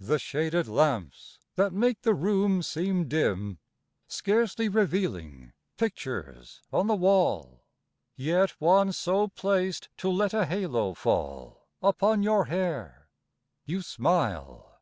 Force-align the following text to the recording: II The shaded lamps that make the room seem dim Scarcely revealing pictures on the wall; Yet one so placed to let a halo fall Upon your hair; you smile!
II 0.00 0.06
The 0.06 0.18
shaded 0.20 0.68
lamps 0.68 1.40
that 1.56 1.72
make 1.72 2.02
the 2.02 2.14
room 2.14 2.62
seem 2.62 3.08
dim 3.08 3.58
Scarcely 4.06 4.68
revealing 4.68 5.52
pictures 5.76 6.62
on 6.72 6.86
the 6.86 6.94
wall; 6.94 7.64
Yet 8.14 8.50
one 8.60 8.92
so 8.92 9.26
placed 9.26 9.88
to 9.96 10.08
let 10.12 10.32
a 10.32 10.46
halo 10.46 10.94
fall 10.94 11.66
Upon 11.82 12.22
your 12.22 12.44
hair; 12.44 13.08
you 13.64 13.82
smile! 13.82 14.78